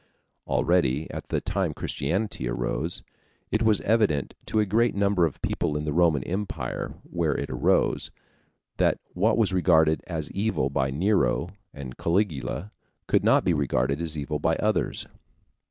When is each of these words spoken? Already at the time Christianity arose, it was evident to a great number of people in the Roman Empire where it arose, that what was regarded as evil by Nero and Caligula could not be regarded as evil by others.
Already 0.47 1.07
at 1.11 1.29
the 1.29 1.39
time 1.39 1.75
Christianity 1.75 2.49
arose, 2.49 3.03
it 3.51 3.61
was 3.61 3.81
evident 3.81 4.33
to 4.47 4.59
a 4.59 4.65
great 4.65 4.95
number 4.95 5.27
of 5.27 5.39
people 5.43 5.77
in 5.77 5.85
the 5.85 5.93
Roman 5.93 6.23
Empire 6.23 6.95
where 7.03 7.35
it 7.37 7.51
arose, 7.51 8.09
that 8.77 8.97
what 9.13 9.37
was 9.37 9.53
regarded 9.53 10.01
as 10.07 10.31
evil 10.31 10.71
by 10.71 10.89
Nero 10.89 11.49
and 11.71 11.97
Caligula 11.97 12.71
could 13.05 13.23
not 13.23 13.45
be 13.45 13.53
regarded 13.53 14.01
as 14.01 14.17
evil 14.17 14.39
by 14.39 14.55
others. 14.55 15.05